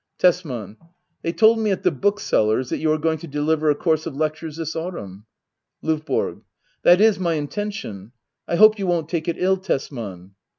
Tesman. 0.17 0.77
They 1.21 1.31
told 1.31 1.59
me 1.59 1.69
at 1.69 1.83
the 1.83 1.91
bookseller's 1.91 2.71
that 2.71 2.79
you 2.79 2.91
are 2.91 2.97
going 2.97 3.19
to 3.19 3.27
deliver 3.27 3.69
a 3.69 3.75
course 3.75 4.07
of 4.07 4.15
lectures 4.15 4.55
this 4.57 4.75
autumn. 4.75 5.27
L&VBORO. 5.83 6.41
That 6.81 6.99
is 6.99 7.19
my 7.19 7.35
intention. 7.35 8.11
I 8.47 8.55
hope 8.55 8.79
you 8.79 8.87
won't 8.87 9.09
take 9.09 9.27
it 9.27 9.35
ill, 9.37 9.57
Tesman. 9.57 10.31